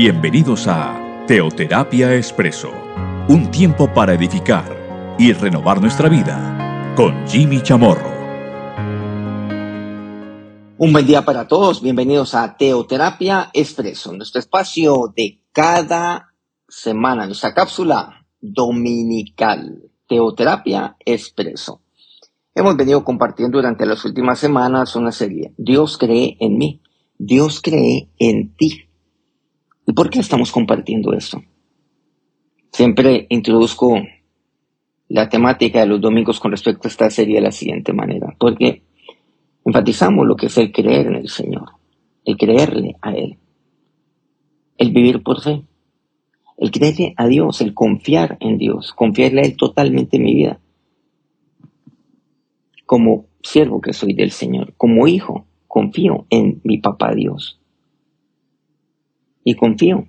[0.00, 2.70] Bienvenidos a Teoterapia Expreso,
[3.28, 8.08] un tiempo para edificar y renovar nuestra vida con Jimmy Chamorro.
[10.78, 16.32] Un buen día para todos, bienvenidos a Teoterapia Expreso, nuestro espacio de cada
[16.68, 21.82] semana, nuestra cápsula dominical, Teoterapia Expreso.
[22.54, 26.82] Hemos venido compartiendo durante las últimas semanas una serie, Dios cree en mí,
[27.18, 28.87] Dios cree en ti.
[29.88, 31.42] ¿Y por qué estamos compartiendo esto?
[32.70, 33.96] Siempre introduzco
[35.08, 38.82] la temática de los domingos con respecto a esta serie de la siguiente manera, porque
[39.64, 41.70] enfatizamos lo que es el creer en el Señor,
[42.26, 43.38] el creerle a Él,
[44.76, 45.62] el vivir por fe,
[46.58, 50.60] el creerle a Dios, el confiar en Dios, confiarle a Él totalmente en mi vida,
[52.84, 57.58] como siervo que soy del Señor, como hijo, confío en mi papá Dios
[59.48, 60.06] y confío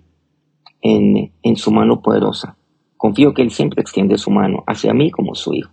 [0.82, 2.58] en, en su mano poderosa.
[2.98, 5.72] Confío que Él siempre extiende su mano hacia mí como su hijo.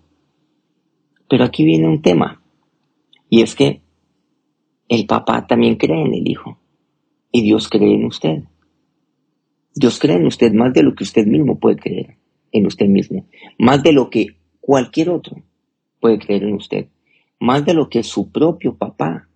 [1.28, 2.40] Pero aquí viene un tema,
[3.28, 3.82] y es que
[4.86, 6.60] el papá también cree en el hijo,
[7.32, 8.44] y Dios cree en usted.
[9.74, 12.18] Dios cree en usted más de lo que usted mismo puede creer
[12.52, 13.26] en usted mismo,
[13.58, 15.42] más de lo que cualquier otro
[15.98, 16.86] puede creer en usted,
[17.40, 19.28] más de lo que su propio papá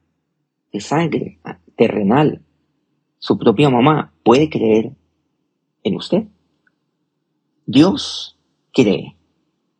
[0.72, 1.40] de sangre
[1.74, 2.44] terrenal
[3.20, 4.96] su propia mamá puede creer
[5.84, 6.24] en usted.
[7.66, 8.36] Dios
[8.72, 9.16] cree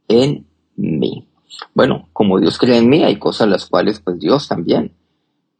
[0.08, 0.46] en
[0.76, 1.26] mí.
[1.74, 4.94] Bueno, como Dios cree en mí, hay cosas las cuales pues Dios también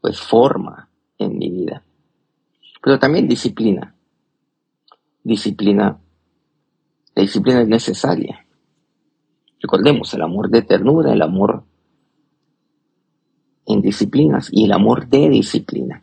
[0.01, 1.83] pues forma en mi vida.
[2.83, 3.95] Pero también disciplina.
[5.25, 5.98] Disciplina.
[7.14, 8.47] La disciplina es necesaria.
[9.58, 11.64] Recordemos el amor de ternura, el amor
[13.67, 16.02] en disciplinas y el amor de disciplina.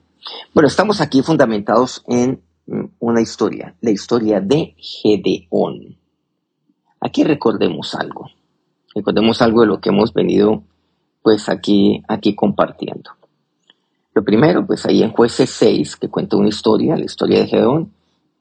[0.53, 5.97] Bueno, estamos aquí fundamentados en mm, una historia, la historia de Gedeón.
[6.99, 8.29] Aquí recordemos algo,
[8.95, 10.63] recordemos algo de lo que hemos venido
[11.21, 13.11] pues aquí, aquí compartiendo.
[14.13, 17.93] Lo primero, pues ahí en jueces 6, que cuenta una historia, la historia de Gedeón,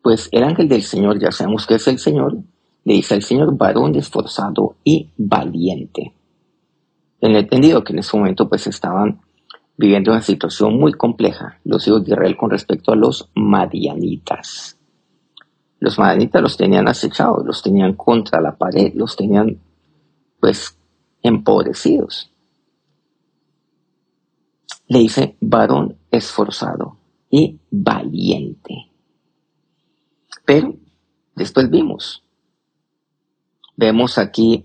[0.02, 2.38] pues el ángel del Señor, ya sabemos que es el Señor,
[2.84, 6.14] le dice al Señor, varón esforzado y valiente.
[7.20, 9.20] En entendido que en ese momento pues estaban
[9.76, 14.78] viviendo una situación muy compleja, los hijos de Israel con respecto a los madianitas.
[15.78, 19.60] Los madianitas los tenían acechados, los tenían contra la pared, los tenían
[20.40, 20.78] pues
[21.22, 22.32] empobrecidos.
[24.88, 26.96] Le dice varón esforzado
[27.28, 28.90] y valiente.
[30.44, 30.76] Pero
[31.34, 32.22] después vimos,
[33.76, 34.64] vemos aquí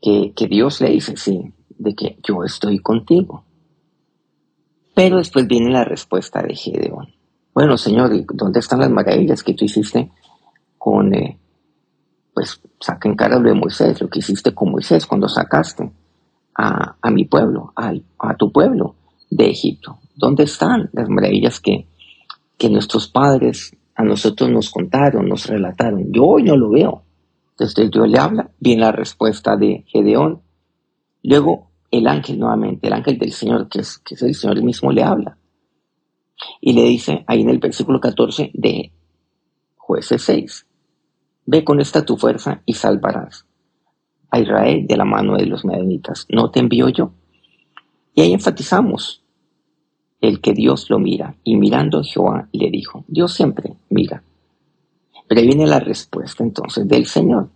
[0.00, 3.45] que, que Dios le dice, sí, de que yo estoy contigo.
[4.96, 7.12] Pero después viene la respuesta de Gedeón.
[7.52, 10.10] Bueno, Señor, ¿dónde están las maravillas que tú hiciste
[10.78, 11.38] con, eh,
[12.32, 15.92] pues, saca en cara de Moisés, lo que hiciste con Moisés cuando sacaste
[16.54, 18.94] a, mi pueblo, a, a, tu pueblo
[19.28, 19.98] de Egipto?
[20.14, 21.86] ¿Dónde están las maravillas que,
[22.56, 26.10] que nuestros padres a nosotros nos contaron, nos relataron?
[26.10, 27.02] Yo hoy no lo veo.
[27.50, 30.40] Entonces Dios le habla, viene la respuesta de Gedeón.
[31.22, 34.92] Luego el ángel nuevamente, el ángel del Señor, que es, que es el Señor mismo,
[34.92, 35.38] le habla.
[36.60, 38.92] Y le dice ahí en el versículo 14 de
[39.76, 40.66] jueces 6,
[41.46, 43.46] ve con esta tu fuerza y salvarás
[44.30, 46.26] a Israel de la mano de los medianitas.
[46.28, 47.12] ¿No te envío yo?
[48.14, 49.22] Y ahí enfatizamos
[50.20, 51.36] el que Dios lo mira.
[51.44, 54.22] Y mirando Jehová le dijo, Dios siempre mira.
[55.28, 57.50] Pero ahí viene la respuesta entonces del Señor.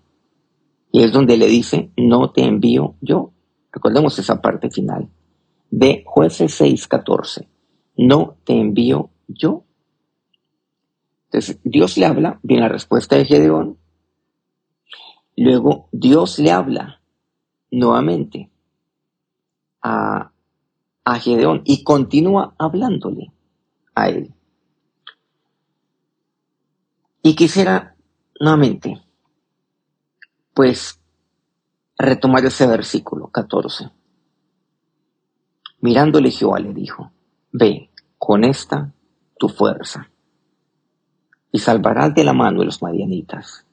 [0.92, 3.32] Y es donde le dice, no te envío yo,
[3.72, 5.08] Recordemos esa parte final.
[5.70, 7.48] De jueces 6:14.
[7.97, 9.64] No te envío yo.
[11.26, 13.78] Entonces, Dios le habla, viene la respuesta de Gedeón.
[15.36, 17.00] Luego, Dios le habla
[17.70, 18.50] nuevamente
[19.81, 20.32] a,
[21.05, 23.32] a Gedeón y continúa hablándole
[23.94, 24.34] a él.
[27.22, 27.94] Y quisiera
[28.40, 29.00] nuevamente,
[30.55, 31.00] pues,
[32.00, 33.91] retomar ese versículo 14.
[35.81, 37.11] Mirándole Jehová le dijo,
[37.52, 38.93] ve con esta
[39.38, 40.08] tu fuerza
[41.52, 43.67] y salvarás de la mano de los madianitas.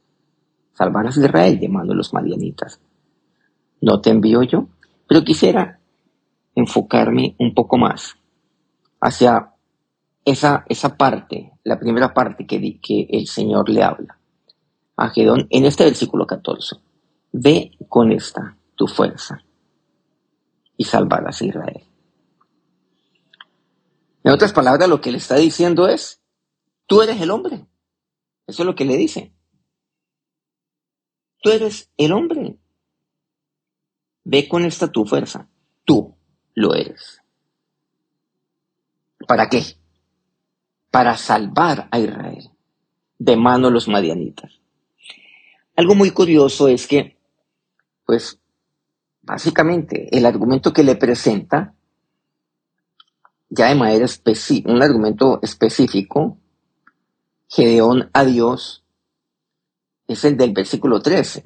[0.73, 2.79] Salvarás a Israel de mano de los madianitas.
[3.81, 4.67] No te envío yo,
[5.07, 5.79] pero quisiera
[6.55, 8.15] enfocarme un poco más
[8.99, 9.53] hacia
[10.25, 14.17] esa, esa parte, la primera parte que, que el Señor le habla
[14.95, 16.86] a Gedón en este versículo 14.
[17.31, 19.43] Ve con esta tu fuerza
[20.77, 21.83] y salvarás a Israel.
[24.23, 26.21] En otras palabras, lo que le está diciendo es,
[26.85, 27.65] tú eres el hombre,
[28.45, 29.33] Eso es lo que le dice.
[31.41, 32.57] Tú eres el hombre.
[34.23, 35.49] Ve con esta tu fuerza.
[35.85, 36.15] Tú
[36.55, 37.21] lo eres.
[39.27, 39.63] ¿Para qué?
[40.91, 42.51] Para salvar a Israel
[43.19, 44.61] de mano de los madianitas.
[45.75, 47.16] Algo muy curioso es que,
[48.07, 48.39] pues,
[49.21, 51.75] básicamente el argumento que le presenta,
[53.49, 56.37] ya de manera específica, un argumento específico,
[57.49, 58.85] Gedeón a Dios,
[60.07, 61.45] es el del versículo 13.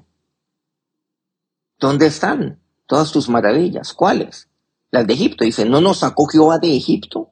[1.80, 3.94] ¿Dónde están todas tus maravillas?
[3.94, 4.48] ¿Cuáles?
[4.92, 5.44] Las de Egipto.
[5.44, 7.32] Dice, ¿no nos sacó Jehová de Egipto?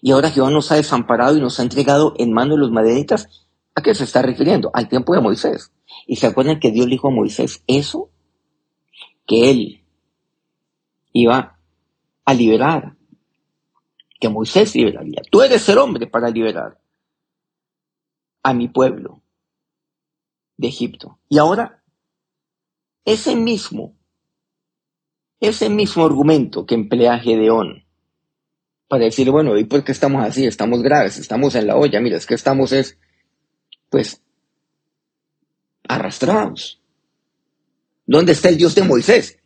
[0.00, 3.46] Y ahora Jehová nos ha desamparado y nos ha entregado en manos de los madianitas.
[3.76, 4.72] ¿A qué se está refiriendo?
[4.74, 5.70] Al tiempo de Moisés.
[6.08, 8.10] Y se acuerdan que Dios dijo a Moisés eso,
[9.26, 9.84] que él
[11.12, 11.58] iba
[12.24, 12.96] a liberar,
[14.20, 15.22] que Moisés liberaría.
[15.30, 16.78] Tú eres el hombre para liberar
[18.42, 19.22] a mi pueblo
[20.56, 21.18] de Egipto.
[21.28, 21.82] Y ahora,
[23.04, 23.96] ese mismo,
[25.40, 27.84] ese mismo argumento que emplea Gedeón
[28.92, 30.44] para decir, bueno, ¿y por qué estamos así?
[30.44, 32.98] Estamos graves, estamos en la olla, mira, es que estamos es,
[33.88, 34.22] pues,
[35.88, 36.81] arrastrados.
[38.06, 39.38] ¿Dónde está el Dios de Moisés?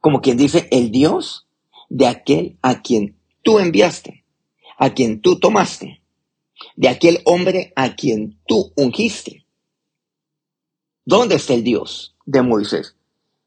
[0.00, 1.46] Como quien dice, el Dios
[1.88, 4.24] de aquel a quien tú enviaste,
[4.78, 6.02] a quien tú tomaste,
[6.76, 9.46] de aquel hombre a quien tú ungiste.
[11.04, 12.96] ¿Dónde está el Dios de Moisés?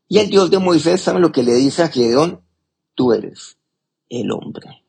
[0.08, 2.44] Y el Dios de Moisés, ¿sabe lo que le dice a Gedeón?
[2.96, 3.58] Tú eres
[4.10, 4.84] el hombre.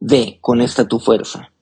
[0.00, 1.52] Ve con esta tu fuerza.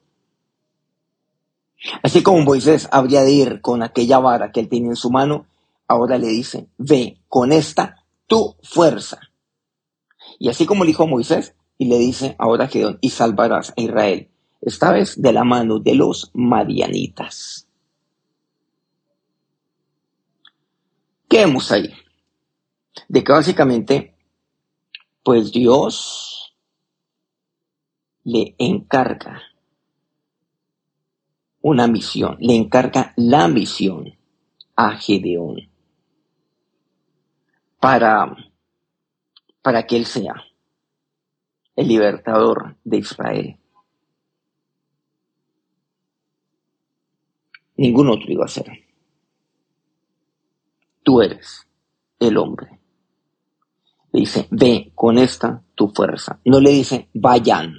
[2.03, 5.47] Así como Moisés habría de ir con aquella vara que él tenía en su mano,
[5.87, 9.21] ahora le dice, ve con esta tu fuerza.
[10.39, 14.29] Y así como le dijo Moisés, y le dice ahora Gedeón, y salvarás a Israel,
[14.61, 17.69] esta vez de la mano de los madianitas.
[21.29, 21.93] ¿Qué vemos ahí?
[23.09, 24.15] De que básicamente,
[25.23, 26.55] pues Dios
[28.25, 29.43] le encarga
[31.61, 34.17] una misión, le encarga la misión
[34.77, 35.71] a Gedeón
[37.81, 38.37] para,
[39.63, 40.35] para que él sea
[41.77, 43.61] el libertador de Israel.
[47.77, 48.67] Ningún otro iba a ser.
[51.05, 51.69] Tú eres
[52.19, 52.81] el hombre.
[54.13, 56.41] Le dice, ve con esta tu fuerza.
[56.45, 57.75] No le dice, vayan.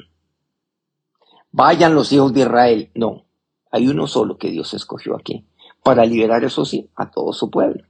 [1.52, 2.92] Vayan los hijos de Israel.
[2.96, 3.26] No,
[3.72, 5.46] hay uno solo que Dios escogió aquí,
[5.84, 7.86] para liberar, eso sí, a todo su pueblo.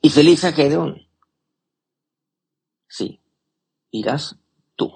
[0.00, 1.04] Y dice a Gedeón,
[2.96, 3.20] Sí,
[3.90, 4.36] irás
[4.76, 4.92] tú.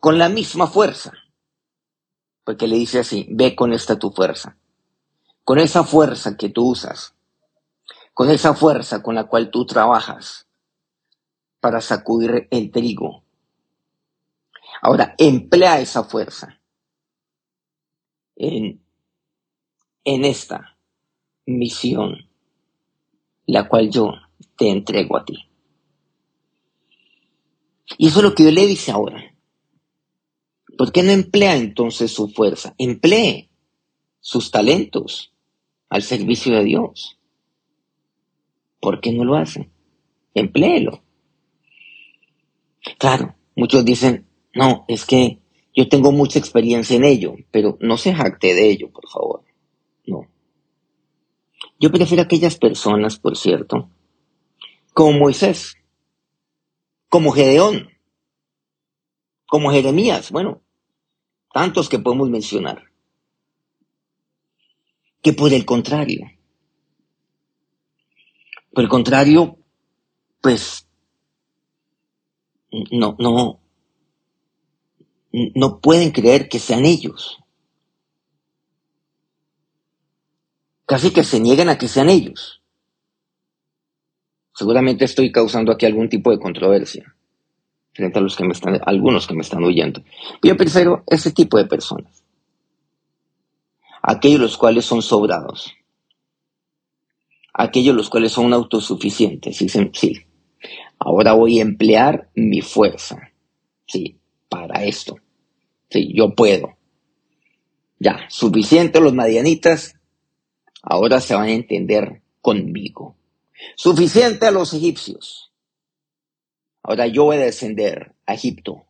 [0.00, 1.12] Con la misma fuerza.
[2.42, 4.56] Porque le dice así, ve con esta tu fuerza.
[5.44, 7.14] Con esa fuerza que tú usas.
[8.12, 10.48] Con esa fuerza con la cual tú trabajas
[11.60, 13.22] para sacudir el trigo.
[14.80, 16.60] Ahora, emplea esa fuerza
[18.36, 18.82] en,
[20.04, 20.78] en esta
[21.46, 22.30] misión,
[23.46, 24.12] la cual yo
[24.56, 25.48] te entrego a ti.
[27.96, 29.34] Y eso es lo que Dios le dice ahora.
[30.76, 32.74] ¿Por qué no emplea entonces su fuerza?
[32.78, 33.50] Emplee
[34.20, 35.32] sus talentos
[35.88, 37.18] al servicio de Dios.
[38.80, 39.70] ¿Por qué no lo hace?
[40.34, 41.02] Empléelo.
[42.98, 44.27] Claro, muchos dicen,
[44.58, 45.38] no, es que
[45.72, 49.44] yo tengo mucha experiencia en ello, pero no se jacte de ello, por favor.
[50.04, 50.26] No.
[51.78, 53.88] Yo prefiero aquellas personas, por cierto,
[54.92, 55.76] como Moisés,
[57.08, 57.88] como Gedeón,
[59.46, 60.60] como Jeremías, bueno,
[61.52, 62.90] tantos que podemos mencionar,
[65.22, 66.32] que por el contrario,
[68.72, 69.56] por el contrario,
[70.40, 70.88] pues
[72.90, 73.57] no, no,
[75.32, 77.38] no pueden creer que sean ellos.
[80.86, 82.62] Casi que se niegan a que sean ellos.
[84.54, 87.14] Seguramente estoy causando aquí algún tipo de controversia
[87.92, 90.02] frente a los que me están, algunos que me están oyendo.
[90.42, 92.24] Yo prefiero ese tipo de personas.
[94.02, 95.74] Aquellos los cuales son sobrados.
[97.52, 99.58] Aquellos los cuales son autosuficientes.
[99.58, 100.26] Dicen, sí,
[100.98, 103.32] ahora voy a emplear mi fuerza.
[103.86, 104.17] Sí,
[104.48, 105.16] para esto.
[105.90, 106.76] Sí, yo puedo.
[107.98, 109.94] Ya, suficiente los madianitas.
[110.82, 113.16] Ahora se van a entender conmigo.
[113.76, 115.52] Suficiente a los egipcios.
[116.82, 118.84] Ahora yo voy a descender a Egipto.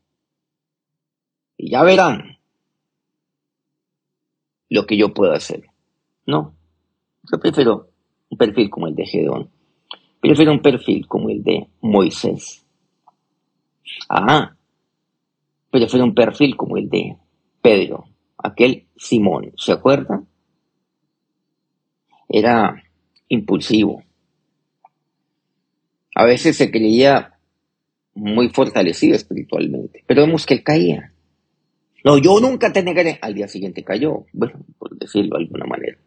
[1.56, 2.38] Y ya verán
[4.68, 5.64] lo que yo puedo hacer.
[6.26, 6.54] No,
[7.30, 7.90] yo prefiero
[8.28, 9.50] un perfil como el de Gedeón.
[10.20, 12.64] Prefiero un perfil como el de Moisés.
[14.08, 14.54] Ah,
[15.70, 17.16] prefiero un perfil como el de
[17.62, 18.04] Pedro,
[18.36, 20.28] aquel Simón, ¿se acuerdan?
[22.28, 22.82] Era
[23.28, 24.02] impulsivo.
[26.14, 27.38] A veces se creía
[28.14, 31.12] muy fortalecido espiritualmente, pero vemos que él caía.
[32.04, 33.18] No, yo nunca te negaré.
[33.20, 35.98] Al día siguiente cayó, bueno, por decirlo de alguna manera.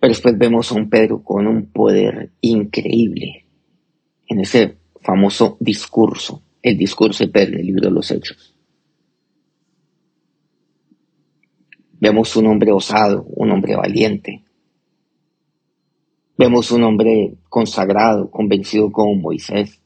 [0.00, 3.46] Pero después vemos a un Pedro con un poder increíble
[4.26, 8.54] en ese famoso discurso, el discurso de Pedro en el libro de los Hechos.
[12.00, 14.44] Vemos un hombre osado, un hombre valiente.
[16.36, 19.82] Vemos un hombre consagrado, convencido como Moisés,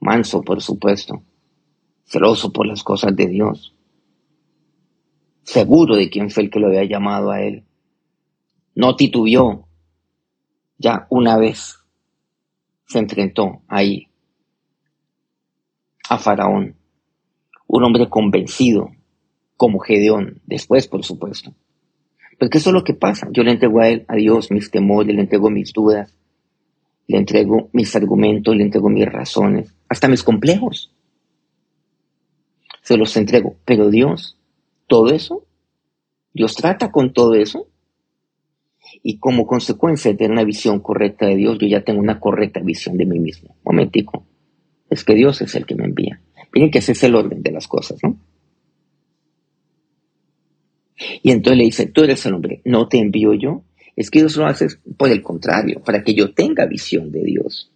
[0.00, 1.22] manso por supuesto,
[2.04, 3.74] celoso por las cosas de Dios,
[5.42, 7.64] seguro de quién fue el que lo había llamado a él.
[8.74, 9.66] No titubeó,
[10.76, 11.78] ya una vez
[12.86, 14.05] se enfrentó ahí
[16.08, 16.76] a Faraón,
[17.66, 18.90] un hombre convencido,
[19.56, 21.54] como Gedeón, después por supuesto.
[22.38, 23.28] Porque eso es lo que pasa.
[23.32, 26.14] Yo le entrego a él, a Dios, mis temores, le entrego mis dudas,
[27.06, 30.92] le entrego mis argumentos, le entrego mis razones, hasta mis complejos.
[32.82, 33.56] Se los entrego.
[33.64, 34.38] Pero Dios,
[34.86, 35.44] todo eso,
[36.34, 37.68] Dios trata con todo eso.
[39.02, 42.60] Y como consecuencia de tener una visión correcta de Dios, yo ya tengo una correcta
[42.60, 43.56] visión de mí mismo.
[43.64, 44.24] Momentico.
[44.90, 46.20] Es que Dios es el que me envía.
[46.52, 48.18] Miren que ese es el orden de las cosas, ¿no?
[51.22, 53.62] Y entonces le dice, tú eres el hombre, no te envío yo.
[53.94, 57.70] Es que Dios lo hace por el contrario, para que yo tenga visión de Dios.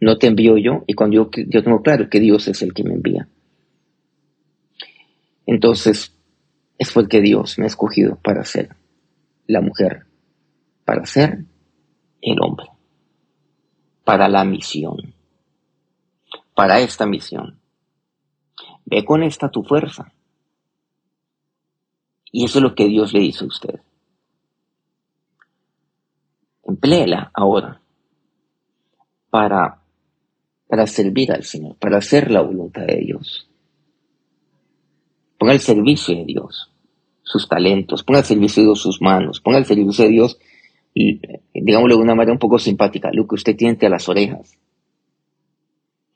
[0.00, 2.84] No te envío yo, y cuando yo, yo tengo claro que Dios es el que
[2.84, 3.28] me envía.
[5.46, 6.16] Entonces,
[6.78, 8.70] es porque Dios me ha escogido para ser
[9.46, 10.04] la mujer,
[10.84, 11.44] para ser
[12.22, 12.66] el hombre,
[14.04, 15.14] para la misión,
[16.60, 17.58] para esta misión.
[18.84, 20.12] Ve con esta tu fuerza
[22.30, 23.80] y eso es lo que Dios le hizo a usted.
[26.62, 27.80] Empléela ahora
[29.30, 29.80] para,
[30.68, 33.48] para servir al Señor, para hacer la voluntad de Dios.
[35.38, 36.70] Ponga al servicio de Dios
[37.22, 40.38] sus talentos, ponga al servicio de sus manos, ponga al servicio de Dios,
[41.54, 44.58] digámoslo de una manera un poco simpática, lo que usted tiene entre las orejas.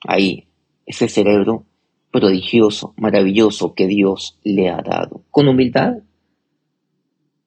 [0.07, 0.47] Ahí,
[0.87, 1.65] ese cerebro
[2.11, 5.23] prodigioso, maravilloso que Dios le ha dado.
[5.31, 5.95] Con humildad.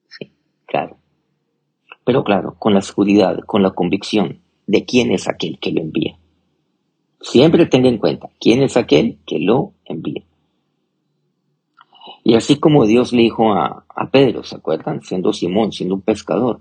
[0.08, 0.32] Sí,
[0.66, 0.98] claro.
[2.04, 6.18] Pero claro, con la seguridad, con la convicción de quién es aquel que lo envía.
[7.20, 10.24] Siempre tenga en cuenta quién es aquel que lo envía.
[12.22, 15.02] Y así como Dios le dijo a, Pedro, ¿se acuerdan?
[15.02, 16.60] Siendo Simón, siendo un pescador,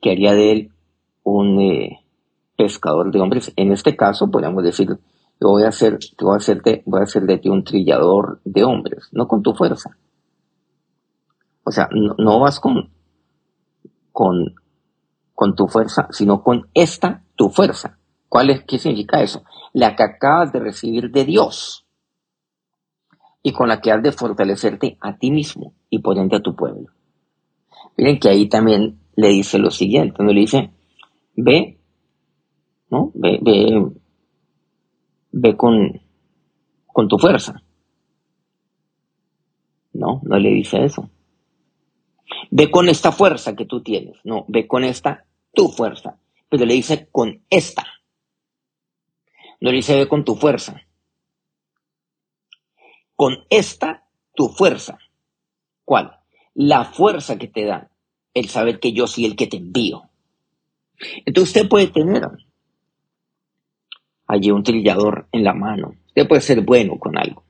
[0.00, 0.70] que haría de él
[1.24, 2.00] un eh,
[2.58, 3.52] pescador de hombres.
[3.56, 4.98] En este caso, podríamos decir,
[5.40, 9.08] voy a hacer, voy a hacerte, voy a hacer de ti un trillador de hombres,
[9.12, 9.96] no con tu fuerza.
[11.62, 12.90] O sea, no, vas con,
[14.10, 14.56] con,
[15.34, 17.98] con tu fuerza, sino con esta tu fuerza.
[18.28, 19.44] ¿Cuál es, qué significa eso?
[19.72, 21.86] La que acabas de recibir de Dios
[23.42, 26.88] y con la que has de fortalecerte a ti mismo y por a tu pueblo.
[27.96, 30.70] Miren que ahí también le dice lo siguiente, cuando le dice,
[31.36, 31.77] ve,
[32.90, 33.10] ¿no?
[33.14, 33.86] Ve, ve,
[35.32, 36.00] ve con,
[36.86, 37.62] con tu fuerza.
[39.92, 41.10] No, no le dice eso.
[42.50, 44.18] Ve con esta fuerza que tú tienes.
[44.24, 46.18] No, ve con esta tu fuerza.
[46.48, 47.86] Pero le dice con esta.
[49.60, 50.80] No le dice ve con tu fuerza.
[53.16, 54.98] Con esta tu fuerza.
[55.84, 56.18] ¿Cuál?
[56.54, 57.90] La fuerza que te da
[58.34, 60.10] el saber que yo soy el que te envío.
[61.24, 62.22] Entonces usted puede tener
[64.28, 65.94] allí un trillador en la mano.
[66.08, 67.42] Usted puede ser bueno con algo.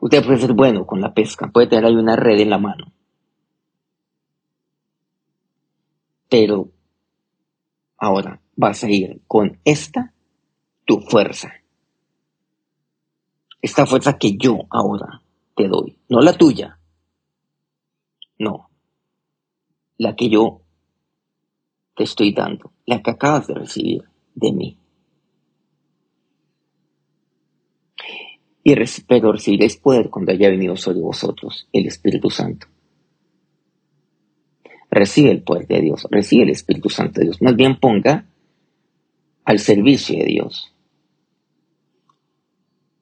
[0.00, 2.92] Usted puede ser bueno con la pesca, puede tener ahí una red en la mano.
[6.28, 6.68] Pero
[7.96, 10.12] ahora vas a ir con esta,
[10.84, 11.52] tu fuerza.
[13.62, 15.22] Esta fuerza que yo ahora
[15.54, 16.78] te doy, no la tuya.
[18.38, 18.68] No,
[19.96, 20.60] la que yo
[21.94, 24.78] te estoy dando, la que acabas de recibir de mí.
[28.62, 28.74] Y
[29.06, 32.66] pero recibiréis poder cuando haya venido sobre vosotros el Espíritu Santo.
[34.90, 37.42] Recibe el poder de Dios, recibe el Espíritu Santo de Dios.
[37.42, 38.26] Más bien ponga
[39.44, 40.72] al servicio de Dios.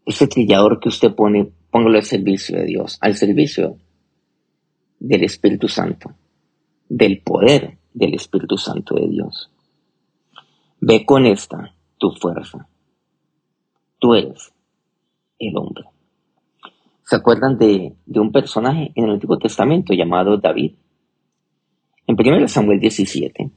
[0.05, 3.79] Ese trillador que usted pone, póngalo al servicio de Dios, al servicio
[4.99, 6.15] del Espíritu Santo,
[6.91, 9.51] del poder del Espíritu Santo de Dios.
[10.87, 12.69] Ve con esta tu fuerza.
[13.99, 14.53] Tú eres
[15.39, 15.85] el hombre.
[17.05, 20.75] ¿Se acuerdan de, de un personaje en el Antiguo Testamento llamado David?
[22.07, 23.51] En 1 Samuel 17,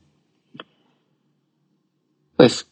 [2.37, 2.71] pues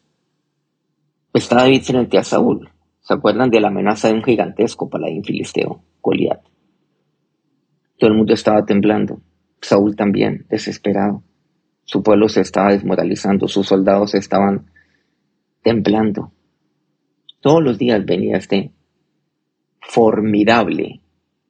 [1.33, 2.69] está David frente a Saúl.
[3.01, 6.41] ¿Se acuerdan de la amenaza de un gigantesco paladín filisteo, Goliat?
[7.97, 9.19] Todo el mundo estaba temblando.
[9.59, 11.23] Saúl también, desesperado.
[11.85, 14.71] Su pueblo se estaba desmoralizando, sus soldados estaban
[15.61, 16.31] temblando.
[17.39, 18.71] Todos los días venía este
[19.81, 21.01] formidable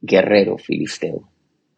[0.02, 1.30] guerrero filisteo,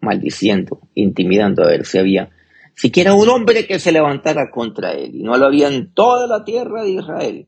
[0.02, 2.32] maldiciendo, intimidando a ver si había
[2.74, 6.44] siquiera un hombre que se levantara contra él, y no lo había en toda la
[6.44, 7.48] tierra de Israel.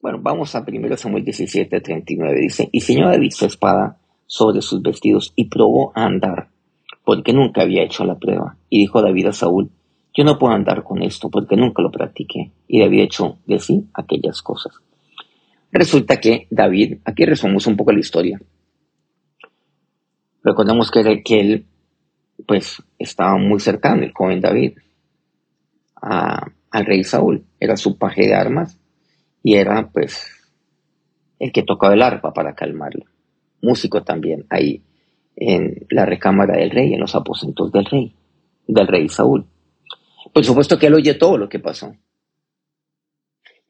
[0.00, 4.82] Bueno, vamos a 1 Samuel 17, 39, dice, y señor David su espada sobre sus
[4.82, 6.50] vestidos y probó a andar,
[7.04, 8.56] porque nunca había hecho la prueba.
[8.68, 9.70] Y dijo David a Saúl,
[10.14, 13.88] yo no puedo andar con esto porque nunca lo practiqué y había hecho de sí
[13.94, 14.74] aquellas cosas.
[15.72, 18.40] Resulta que David, aquí resumimos un poco la historia.
[20.44, 21.66] Recordemos que, que él,
[22.46, 24.78] pues, estaba muy cercano, el joven David,
[26.00, 27.44] al rey Saúl.
[27.58, 28.78] Era su paje de armas
[29.42, 30.30] y era, pues,
[31.40, 33.06] el que tocaba el arpa para calmarlo.
[33.60, 34.82] Músico también ahí
[35.34, 38.14] en la recámara del rey, en los aposentos del rey,
[38.68, 39.46] del rey Saúl.
[40.34, 41.94] Por supuesto que él oye todo lo que pasó.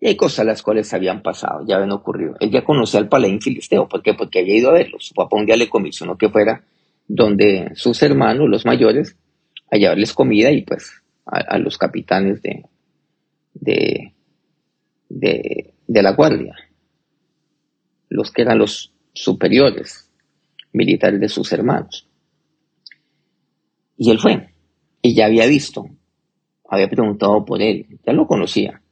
[0.00, 2.36] Y hay cosas las cuales habían pasado, ya habían ocurrido.
[2.40, 3.86] Él ya conocía al paladín filisteo.
[3.86, 4.14] ¿Por qué?
[4.14, 4.98] Porque había ido a verlo.
[4.98, 6.64] Su papá un día le comisionó que fuera
[7.06, 9.14] donde sus hermanos, los mayores,
[9.70, 12.64] a llevarles comida y pues a, los capitanes de,
[13.52, 14.14] de,
[15.10, 16.54] de, de la guardia,
[18.08, 20.10] los que eran los superiores
[20.72, 22.08] militares de sus hermanos.
[23.98, 24.48] Y él fue,
[25.02, 25.90] y ya había visto
[26.74, 28.82] había preguntado por él, ya lo conocía,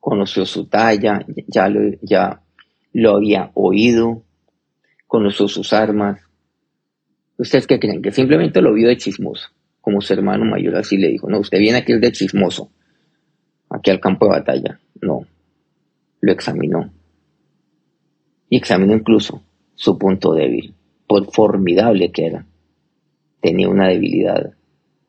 [0.00, 2.42] conoció su talla, ya lo, ya
[2.92, 4.22] lo había oído,
[5.06, 6.20] conoció sus armas.
[7.36, 8.02] ¿Ustedes qué creen?
[8.02, 9.48] Que simplemente lo vio de chismoso,
[9.80, 12.70] como su hermano mayor así le dijo, no, usted viene aquí de chismoso,
[13.70, 14.80] aquí al campo de batalla.
[15.00, 15.26] No,
[16.20, 16.92] lo examinó.
[18.48, 19.42] Y examinó incluso
[19.74, 20.74] su punto débil,
[21.06, 22.46] por formidable que era.
[23.40, 24.54] Tenía una debilidad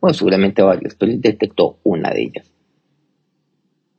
[0.03, 2.51] bueno, seguramente varios, pero él detectó una de ellas.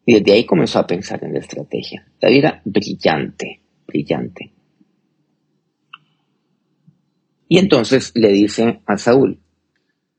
[0.05, 2.07] Y desde ahí comenzó a pensar en la estrategia.
[2.21, 4.53] David era brillante, brillante.
[7.49, 9.39] Y entonces le dice a Saúl,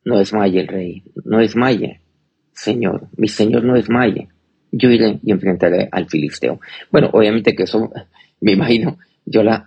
[0.04, 2.02] no es Maye el rey, no es Maye,
[2.52, 4.30] señor, mi señor no es Maye.
[4.72, 6.60] Yo iré y enfrentaré al filisteo.
[6.92, 7.92] Bueno, obviamente que eso,
[8.42, 9.64] me imagino, yo la,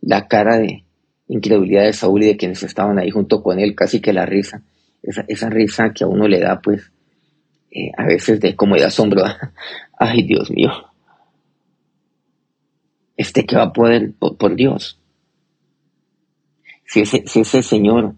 [0.00, 0.84] la cara de
[1.28, 4.62] incredulidad de Saúl y de quienes estaban ahí junto con él, casi que la risa
[5.02, 6.92] esa, risa que a uno le da, pues,
[7.70, 9.22] eh, a veces de como de asombro.
[9.98, 10.70] Ay, Dios mío.
[13.16, 14.98] Este que va a poder, por, Dios.
[16.84, 18.14] Si ese, si ese señor,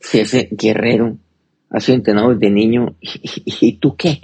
[0.00, 1.18] si ese guerrero
[1.70, 4.20] ha sido entrenado desde niño, ¿y, tú qué?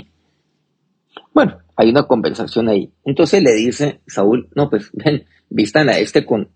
[1.33, 2.92] Bueno, hay una conversación ahí.
[3.05, 6.51] Entonces le dice Saúl, no, pues ven, vistan a este con,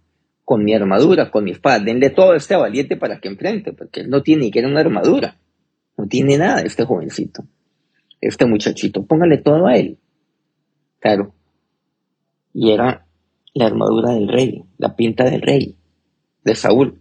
[0.44, 4.00] con mi armadura, con mi espada, denle todo a este valiente para que enfrente, porque
[4.00, 5.38] él no tiene ni siquiera una armadura,
[5.96, 7.44] no tiene nada este jovencito,
[8.20, 9.98] este muchachito, póngale todo a él.
[11.00, 11.34] Claro.
[12.52, 13.06] Y era
[13.54, 15.76] la armadura del rey, la pinta del rey,
[16.44, 17.00] de Saúl.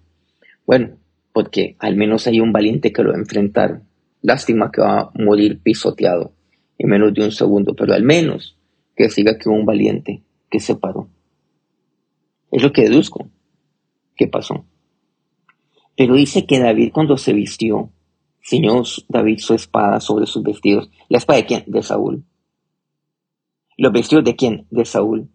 [0.66, 0.98] Bueno,
[1.34, 3.82] porque al menos hay un valiente que lo va a enfrentar.
[4.22, 6.34] Lástima que va a morir pisoteado
[6.78, 8.58] en menos de un segundo, pero al menos
[8.96, 11.10] que siga que un valiente que se paró.
[12.52, 13.28] Es lo que deduzco.
[14.16, 14.66] ¿Qué pasó?
[15.96, 17.92] Pero dice que David cuando se vistió,
[18.42, 20.90] ciñó David su espada sobre sus vestidos.
[21.10, 21.64] ¿La espada de quién?
[21.68, 22.24] De Saúl.
[23.78, 24.68] ¿Los vestidos de quién?
[24.70, 25.30] De Saúl.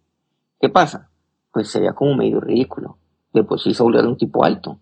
[0.60, 1.10] ¿Qué pasa?
[1.52, 2.98] Pues se como medio ridículo.
[3.32, 4.80] De por sí Saúl era un tipo alto.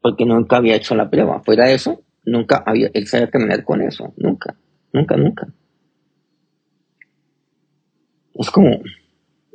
[0.00, 1.42] Porque nunca había hecho la prueba.
[1.42, 4.12] Fuera de eso, nunca había, él sabía caminar con eso.
[4.16, 4.56] Nunca,
[4.92, 5.48] nunca, nunca.
[8.34, 8.70] Es como,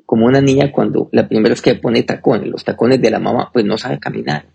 [0.09, 3.51] como una niña cuando la primera vez que pone tacones, los tacones de la mamá,
[3.53, 4.47] pues no sabe caminar.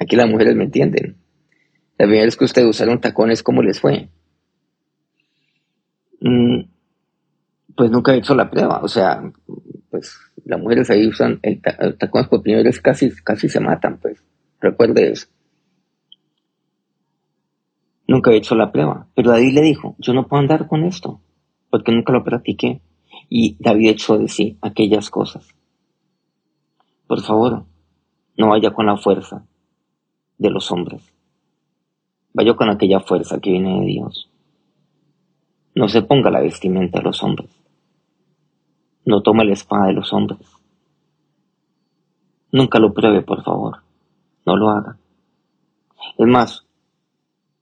[0.00, 1.18] Aquí las mujeres me entienden.
[1.98, 4.08] La primera vez que ustedes usaron tacones, ¿cómo les fue?
[6.18, 6.60] Mm,
[7.76, 8.80] pues nunca he hecho la prueba.
[8.82, 9.30] O sea,
[9.90, 11.60] pues las mujeres ahí usan el,
[11.98, 14.24] tacones por primera vez, casi, casi se matan, pues.
[14.62, 15.26] Recuerde eso.
[18.08, 19.08] Nunca he hecho la prueba.
[19.14, 21.20] Pero David le dijo, yo no puedo andar con esto.
[21.68, 22.80] porque nunca lo practiqué.
[23.28, 25.48] Y David echó de sí aquellas cosas.
[27.06, 27.64] Por favor,
[28.36, 29.46] no vaya con la fuerza
[30.38, 31.02] de los hombres.
[32.32, 34.30] Vaya con aquella fuerza que viene de Dios.
[35.74, 37.50] No se ponga la vestimenta de los hombres.
[39.04, 40.48] No tome la espada de los hombres.
[42.50, 43.82] Nunca lo pruebe, por favor.
[44.46, 44.96] No lo haga.
[46.16, 46.64] Es más,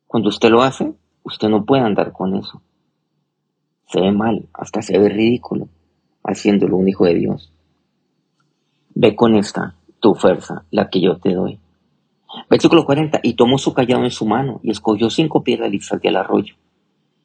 [0.06, 2.60] cuando usted lo hace, usted no puede andar con eso.
[3.92, 5.68] Se ve mal, hasta se ve ridículo,
[6.24, 7.52] haciéndolo un hijo de Dios.
[8.94, 11.58] Ve con esta, tu fuerza, la que yo te doy.
[12.48, 13.20] Versículo 40.
[13.22, 16.54] Y tomó su callado en su mano y escogió cinco piedras lisas del arroyo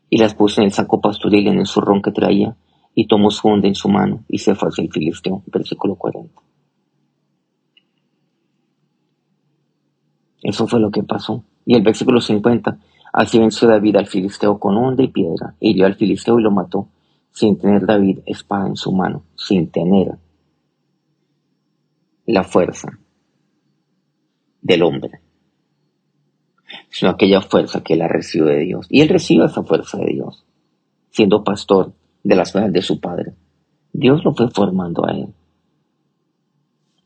[0.10, 2.58] y las puso en el saco pastoril en el zurrón que traía
[2.94, 5.44] y tomó su onda en su mano y se fue hacia el filisteo.
[5.46, 6.42] Versículo 40.
[10.44, 11.44] Eso fue lo que pasó.
[11.66, 12.78] Y el versículo 50.
[13.18, 16.90] Así venció David al filisteo con onda y piedra, hirió al filisteo y lo mató,
[17.32, 20.20] sin tener David espada en su mano, sin tener
[22.28, 23.00] la fuerza
[24.62, 25.20] del hombre,
[26.90, 28.86] sino aquella fuerza que él ha recibido de Dios.
[28.88, 30.46] Y él recibe esa fuerza de Dios,
[31.10, 33.34] siendo pastor de las ovejas de su padre.
[33.94, 35.34] Dios lo fue formando a él.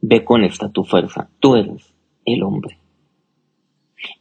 [0.02, 1.94] Ve con esta tu fuerza, tú eres
[2.26, 2.81] el hombre.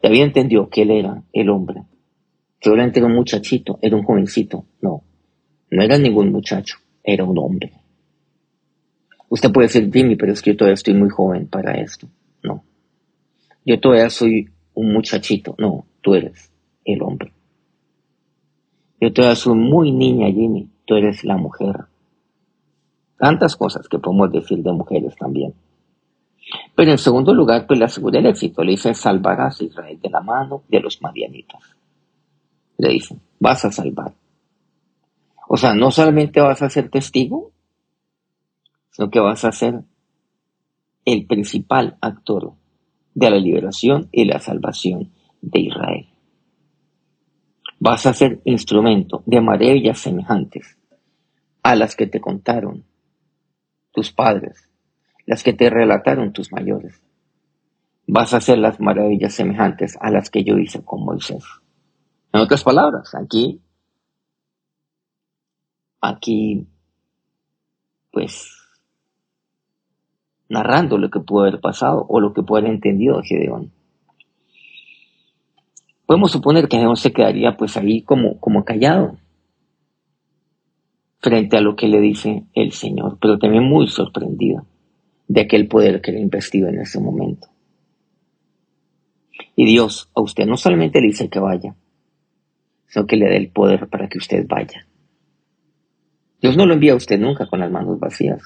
[0.03, 1.85] David entendió que él era el hombre,
[2.59, 4.66] que obviamente era un muchachito, era un jovencito.
[4.81, 5.03] No,
[5.71, 7.73] no era ningún muchacho, era un hombre.
[9.29, 12.09] Usted puede decir, Jimmy, pero es que yo todavía estoy muy joven para esto.
[12.43, 12.64] No.
[13.64, 15.55] Yo todavía soy un muchachito.
[15.57, 16.53] No, tú eres
[16.85, 17.33] el hombre.
[19.01, 20.69] Yo todavía soy muy niña, Jimmy.
[20.85, 21.77] Tú eres la mujer.
[23.19, 25.55] Tantas cosas que podemos decir de mujeres también.
[26.75, 28.63] Pero en segundo lugar, pues le asegura el éxito.
[28.63, 31.63] Le dice, salvarás a Israel de la mano de los madianitas.
[32.79, 34.13] Le dice, vas a salvar.
[35.49, 37.51] O sea, no solamente vas a ser testigo,
[38.91, 39.83] sino que vas a ser
[41.05, 42.53] el principal actor
[43.15, 45.11] de la liberación y la salvación
[45.41, 46.07] de Israel.
[47.79, 50.77] Vas a ser instrumento de maravillas semejantes
[51.63, 52.85] a las que te contaron
[53.93, 54.69] tus padres,
[55.31, 57.01] las que te relataron tus mayores.
[58.09, 61.45] Vas a hacer las maravillas semejantes a las que yo hice con Moisés.
[62.33, 63.61] En otras palabras, aquí,
[66.01, 66.66] aquí,
[68.11, 68.57] pues
[70.49, 73.71] narrando lo que pudo haber pasado o lo que pudo haber entendido Gedeón.
[76.07, 79.16] Podemos suponer que Gedeón se quedaría pues ahí como, como callado
[81.21, 84.66] frente a lo que le dice el Señor, pero también muy sorprendido
[85.31, 87.47] de aquel poder que le investido en ese momento.
[89.55, 91.77] Y Dios a usted no solamente le dice que vaya,
[92.88, 94.88] sino que le dé el poder para que usted vaya.
[96.43, 98.43] Dios no lo envía a usted nunca con las manos vacías,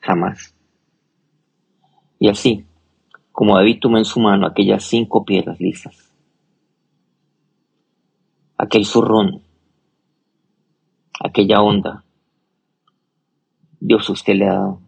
[0.00, 0.56] jamás.
[2.18, 2.64] Y así,
[3.30, 6.12] como David tomó en su mano aquellas cinco piedras lisas,
[8.58, 9.40] aquel zurrón,
[11.20, 12.02] aquella onda,
[13.78, 14.85] Dios usted le ha dado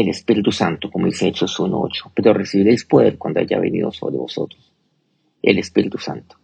[0.00, 4.72] el Espíritu Santo, como dice Hechos 1.8, pero recibiréis poder cuando haya venido sobre vosotros
[5.42, 6.36] el Espíritu Santo.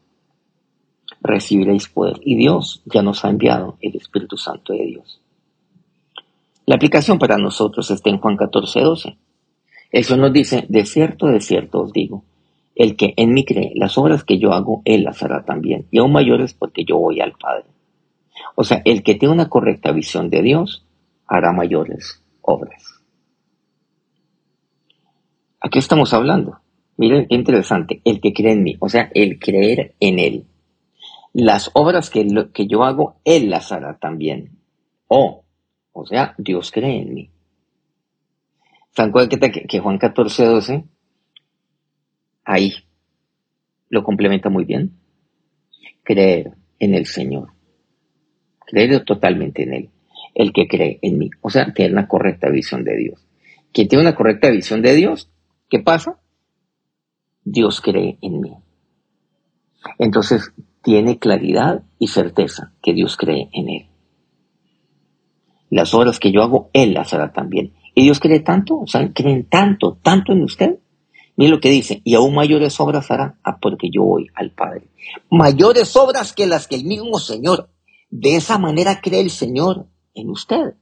[1.21, 2.19] Recibiréis poder.
[2.23, 5.21] Y Dios ya nos ha enviado el Espíritu Santo de Dios.
[6.67, 9.17] La aplicación para nosotros está en Juan 14, 12.
[9.93, 12.25] Eso nos dice, de cierto, de cierto os digo,
[12.75, 15.99] el que en mí cree, las obras que yo hago, él las hará también, y
[15.99, 17.65] aún mayores porque yo voy al Padre.
[18.55, 20.85] O sea, el que tiene una correcta visión de Dios,
[21.27, 22.96] hará mayores obras.
[25.67, 26.61] Aquí estamos hablando.
[26.97, 30.45] Miren qué interesante, el que cree en mí, o sea, el creer en Él.
[31.33, 32.25] Las obras que,
[32.55, 34.61] que yo hago, Él las hará también.
[35.09, 35.43] O
[35.91, 37.31] o sea, Dios cree en mí.
[38.95, 40.85] ¿Se cuenta que, que Juan 14, 12,
[42.45, 42.73] ahí
[43.89, 44.93] lo complementa muy bien?
[46.05, 47.49] Creer en el Señor.
[48.67, 49.91] Creer totalmente en Él.
[50.33, 51.31] El que cree en mí.
[51.41, 53.27] O sea, tener una correcta visión de Dios.
[53.73, 55.33] Quien tiene una correcta visión de Dios,
[55.69, 56.19] ¿qué pasa?
[57.45, 58.55] Dios cree en mí.
[59.99, 60.53] Entonces,
[60.83, 63.89] tiene claridad y certeza que Dios cree en Él
[65.71, 67.75] las obras que yo hago, Él las hará también.
[67.95, 70.79] Y Dios cree tanto, o sea, creen tanto, tanto en usted.
[71.37, 74.89] Mire lo que dice, y aún mayores obras hará, ah, porque yo voy al Padre.
[75.31, 77.71] Mayores obras que las que el mismo Señor.
[78.09, 80.75] De esa manera cree el Señor en usted.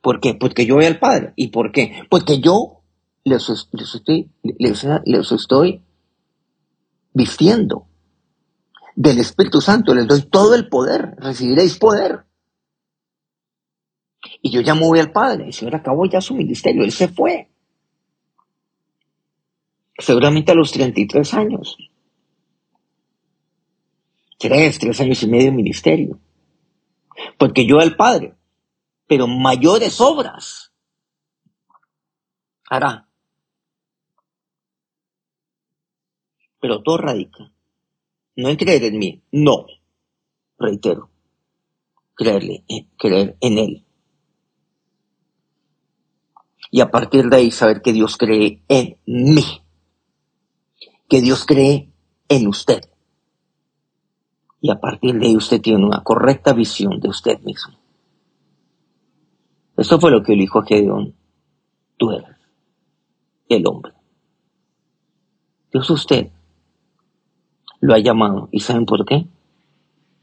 [0.00, 0.34] ¿Por qué?
[0.34, 1.32] Porque yo voy al Padre.
[1.36, 2.02] ¿Y por qué?
[2.08, 2.82] Porque yo
[3.26, 3.48] les,
[3.94, 5.82] estoy, les estoy
[7.12, 7.88] vistiendo.
[8.94, 12.24] del Espíritu Santo, les doy todo el poder, recibiréis poder.
[14.40, 17.50] Y yo ya voy al Padre, el Señor acabó ya su ministerio, Él se fue.
[19.98, 21.76] Seguramente a los 33 años.
[24.38, 26.18] Tres, tres años y medio de ministerio.
[27.38, 28.34] Porque yo al Padre,
[29.06, 30.72] pero mayores obras
[32.68, 33.05] hará.
[36.60, 37.52] Pero todo radica.
[38.36, 39.66] No en creer en mí, no.
[40.58, 41.10] Reitero.
[42.14, 43.84] Creerle, eh, creer en Él.
[46.70, 49.44] Y a partir de ahí saber que Dios cree en mí.
[51.08, 51.92] Que Dios cree
[52.28, 52.82] en usted.
[54.60, 57.78] Y a partir de ahí usted tiene una correcta visión de usted mismo.
[59.76, 61.14] Eso fue lo que le dijo a Gedeón.
[61.96, 62.36] Tú eres
[63.48, 63.92] el hombre.
[65.70, 66.30] Dios usted
[67.80, 68.48] lo ha llamado.
[68.52, 69.26] ¿Y saben por qué?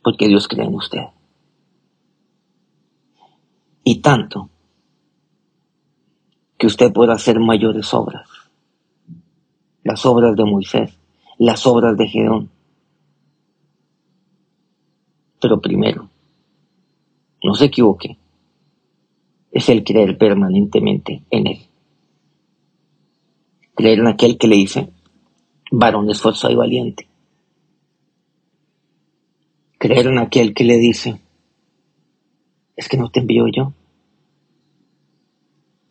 [0.02, 1.04] Porque Dios cree en usted.
[3.84, 4.50] Y tanto
[6.58, 8.30] que usted pueda hacer mayores obras.
[9.84, 10.98] Las obras de Moisés,
[11.38, 12.50] las obras de Gedeón.
[15.42, 16.10] Pero primero,
[17.44, 18.18] no se equivoque,
[19.52, 21.60] es el creer permanentemente en Él.
[23.76, 24.90] Creer en aquel que le dice,
[25.70, 27.08] varón esforzado y valiente.
[29.84, 31.20] Creer en aquel que le dice,
[32.78, 33.74] es que no te envío yo.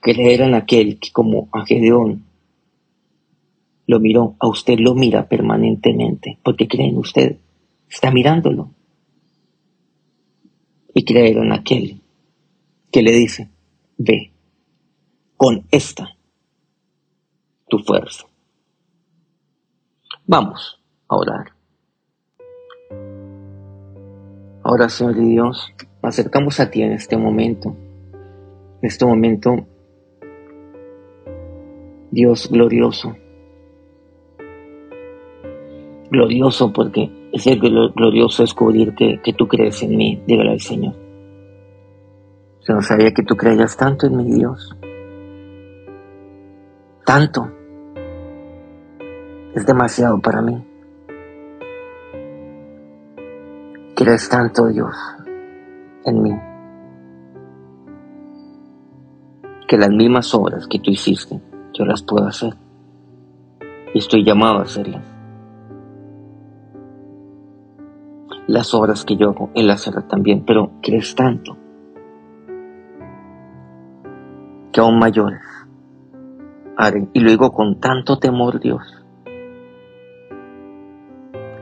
[0.00, 2.24] Creer en aquel que como a Gedeón
[3.86, 7.36] lo miró, a usted lo mira permanentemente, porque cree en usted,
[7.86, 8.70] está mirándolo.
[10.94, 12.00] Y creer en aquel
[12.90, 13.50] que le dice,
[13.98, 14.32] ve,
[15.36, 16.16] con esta
[17.68, 18.24] tu fuerza.
[20.26, 21.61] Vamos a orar.
[24.64, 27.76] Ahora, Señor Dios, acercamos a ti en este momento.
[28.80, 29.66] En este momento,
[32.12, 33.16] Dios glorioso.
[36.10, 40.22] Glorioso porque es el glorioso descubrir que, que tú crees en mí.
[40.26, 40.94] Dígale al Señor.
[42.68, 44.76] Yo no sabía que tú creías tanto en mi Dios.
[47.04, 47.50] Tanto.
[49.54, 50.71] Es demasiado para mí.
[54.02, 54.96] Crees tanto, Dios,
[56.04, 56.32] en mí,
[59.68, 61.40] que las mismas obras que tú hiciste,
[61.72, 62.52] yo las puedo hacer.
[63.94, 65.04] Y estoy llamado a hacerlas.
[68.48, 71.56] Las obras que yo hago, Él las hará también, pero crees tanto
[74.72, 75.42] que aún mayores
[76.76, 77.06] haré.
[77.12, 78.82] Y lo digo con tanto temor, Dios.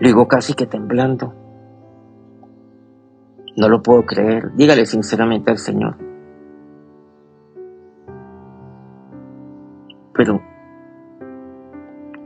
[0.00, 1.35] Lo digo casi que temblando
[3.56, 4.52] no lo puedo creer.
[4.54, 5.96] Dígale sinceramente al Señor.
[10.14, 10.40] Pero,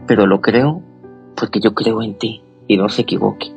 [0.06, 0.82] pero lo creo
[1.36, 3.52] porque yo creo en ti y no se equivoque.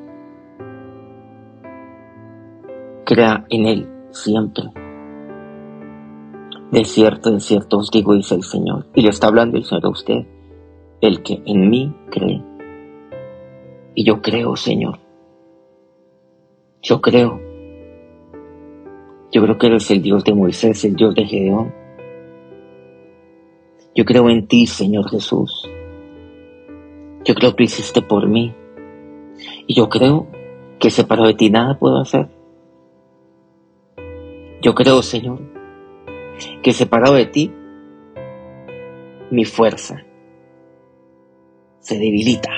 [3.05, 4.65] Crea en Él siempre.
[6.71, 8.87] De cierto, de cierto os digo, dice el Señor.
[8.93, 10.25] Y le está hablando el Señor a usted.
[10.99, 12.43] El que en mí cree.
[13.95, 14.99] Y yo creo, Señor.
[16.81, 17.46] Yo creo
[19.37, 21.71] yo creo que eres el Dios de Moisés, el Dios de Gedeón.
[23.93, 25.69] Yo creo en ti, Señor Jesús.
[27.23, 28.55] Yo creo que hiciste por mí.
[29.67, 30.25] Y yo creo
[30.79, 32.29] que separado de ti nada puedo hacer.
[34.63, 35.39] Yo creo, Señor,
[36.63, 37.53] que separado de ti,
[39.29, 40.03] mi fuerza
[41.79, 42.49] se debilita.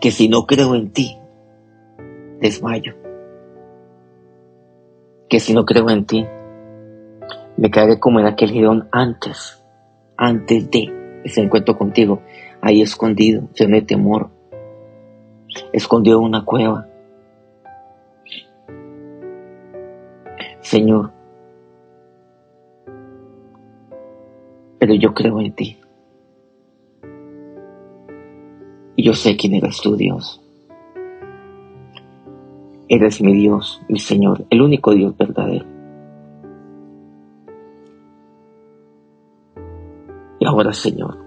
[0.00, 1.18] Que si no creo en ti,
[2.38, 3.05] desmayo
[5.40, 6.26] si no creo en ti,
[7.56, 9.64] me caeré como en aquel Gedeón antes,
[10.16, 12.20] antes de ese encuentro contigo,
[12.60, 14.30] ahí escondido, lleno de temor,
[15.72, 16.86] escondido en una cueva.
[20.60, 21.12] Señor,
[24.78, 25.78] pero yo creo en ti.
[28.96, 30.40] Y yo sé quién eres tú, Dios.
[32.88, 35.14] Eres mi Dios, mi Señor, el único Dios.
[40.56, 41.18] Ahora, Señor,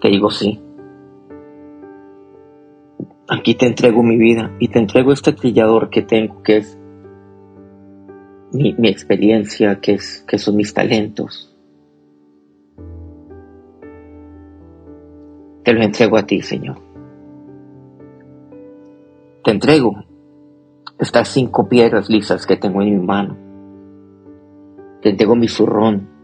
[0.00, 0.60] te digo sí.
[3.28, 6.78] Aquí te entrego mi vida y te entrego este trillador que tengo, que es
[8.52, 11.54] mi, experiencia, que, es, que son mis talentos.
[15.62, 16.78] Te lo entrego a ti, Señor.
[19.44, 20.02] Te entrego
[20.98, 23.36] estas cinco piedras lisas que tengo en mi mano.
[25.02, 26.17] Te entrego mi zurrón, mi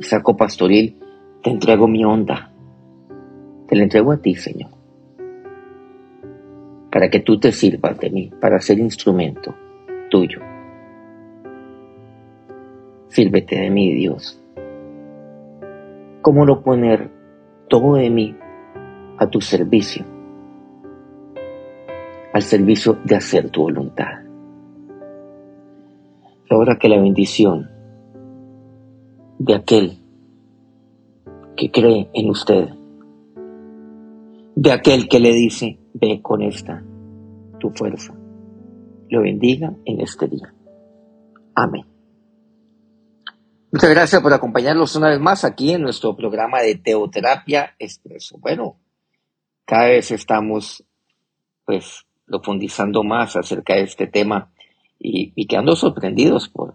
[0.00, 0.98] saco pastoril.
[1.42, 2.50] Te entrego mi onda.
[3.68, 4.70] Te la entrego a ti, Señor.
[6.90, 9.54] Para que tú te sirvas de mí, para ser instrumento
[10.10, 10.40] tuyo.
[13.08, 14.40] Sírvete de mí, Dios.
[16.22, 17.10] ¿Cómo no poner
[17.68, 18.36] todo de mí
[19.18, 20.04] a tu servicio?
[22.32, 24.22] Al servicio de hacer tu voluntad.
[26.48, 27.70] Y ahora que la bendición
[29.38, 29.98] de aquel
[31.56, 32.68] que cree en usted,
[34.54, 36.82] de aquel que le dice, ve con esta
[37.58, 38.14] tu fuerza,
[39.08, 40.54] lo bendiga en este día.
[41.54, 41.86] Amén.
[43.72, 48.38] Muchas gracias por acompañarnos una vez más aquí en nuestro programa de Teoterapia Expreso.
[48.38, 48.78] Bueno,
[49.64, 50.84] cada vez estamos
[51.64, 54.50] pues profundizando más acerca de este tema
[54.98, 56.74] y, y quedando sorprendidos por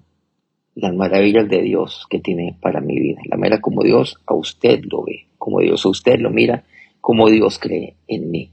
[0.82, 3.22] las maravillas de Dios que tiene para mi vida.
[3.26, 6.64] La manera como Dios a usted lo ve, como Dios a usted lo mira,
[7.00, 8.52] como Dios cree en mí.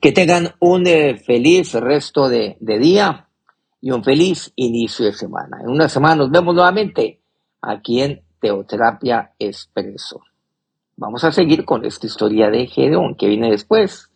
[0.00, 3.28] Que tengan un eh, feliz resto de, de día
[3.80, 5.58] y un feliz inicio de semana.
[5.62, 7.20] En una semana nos vemos nuevamente
[7.60, 10.22] aquí en Teoterapia Expreso.
[10.96, 14.10] Vamos a seguir con esta historia de Gedeón que viene después.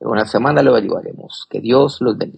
[0.00, 1.46] En una semana lo averiguaremos.
[1.48, 2.34] Que Dios los bendiga.